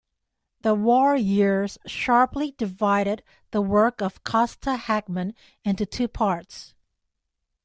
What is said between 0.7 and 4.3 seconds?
war years sharply divided the work of